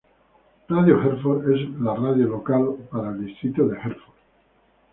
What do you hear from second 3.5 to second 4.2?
de Herford.